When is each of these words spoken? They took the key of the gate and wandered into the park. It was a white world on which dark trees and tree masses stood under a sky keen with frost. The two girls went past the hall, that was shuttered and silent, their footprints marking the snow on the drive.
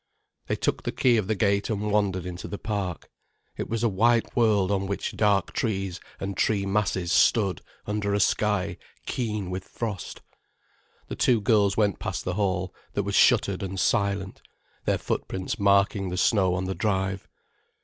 They 0.47 0.55
took 0.55 0.81
the 0.81 0.91
key 0.91 1.17
of 1.17 1.27
the 1.27 1.35
gate 1.35 1.69
and 1.69 1.91
wandered 1.91 2.25
into 2.25 2.47
the 2.47 2.57
park. 2.57 3.11
It 3.55 3.69
was 3.69 3.83
a 3.83 3.87
white 3.87 4.35
world 4.35 4.71
on 4.71 4.87
which 4.87 5.15
dark 5.15 5.53
trees 5.53 5.99
and 6.19 6.35
tree 6.35 6.65
masses 6.65 7.11
stood 7.11 7.61
under 7.85 8.11
a 8.15 8.19
sky 8.19 8.77
keen 9.05 9.51
with 9.51 9.63
frost. 9.65 10.23
The 11.07 11.15
two 11.15 11.39
girls 11.39 11.77
went 11.77 11.99
past 11.99 12.25
the 12.25 12.33
hall, 12.33 12.73
that 12.93 13.03
was 13.03 13.13
shuttered 13.13 13.61
and 13.61 13.79
silent, 13.79 14.41
their 14.85 14.97
footprints 14.97 15.59
marking 15.59 16.09
the 16.09 16.17
snow 16.17 16.55
on 16.55 16.63
the 16.65 16.73
drive. 16.73 17.27